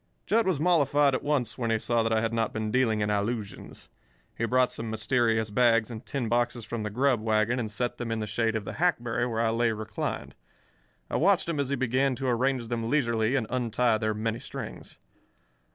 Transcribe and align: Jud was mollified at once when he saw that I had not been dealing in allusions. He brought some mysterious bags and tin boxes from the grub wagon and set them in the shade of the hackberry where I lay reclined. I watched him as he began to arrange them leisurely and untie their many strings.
Jud 0.25 0.47
was 0.47 0.59
mollified 0.59 1.13
at 1.13 1.21
once 1.21 1.59
when 1.59 1.69
he 1.69 1.77
saw 1.77 2.01
that 2.01 2.11
I 2.11 2.21
had 2.21 2.33
not 2.33 2.51
been 2.51 2.71
dealing 2.71 3.01
in 3.01 3.11
allusions. 3.11 3.87
He 4.35 4.45
brought 4.45 4.71
some 4.71 4.89
mysterious 4.89 5.51
bags 5.51 5.91
and 5.91 6.03
tin 6.03 6.27
boxes 6.27 6.65
from 6.65 6.81
the 6.81 6.89
grub 6.89 7.21
wagon 7.21 7.59
and 7.59 7.69
set 7.71 7.99
them 7.99 8.11
in 8.11 8.17
the 8.19 8.25
shade 8.25 8.55
of 8.55 8.65
the 8.65 8.73
hackberry 8.79 9.27
where 9.27 9.41
I 9.41 9.51
lay 9.51 9.71
reclined. 9.71 10.33
I 11.07 11.17
watched 11.17 11.47
him 11.47 11.59
as 11.59 11.69
he 11.69 11.75
began 11.75 12.15
to 12.15 12.25
arrange 12.27 12.67
them 12.69 12.89
leisurely 12.89 13.35
and 13.35 13.45
untie 13.51 13.99
their 13.99 14.15
many 14.15 14.39
strings. 14.39 14.97